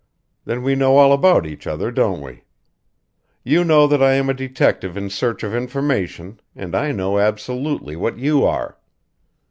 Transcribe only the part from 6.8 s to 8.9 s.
know absolutely what you are!"